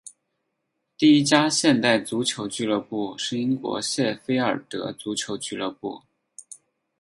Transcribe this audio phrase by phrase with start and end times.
[0.97, 6.01] 第一家现代足球俱乐部是英国谢菲尔德足球俱乐部。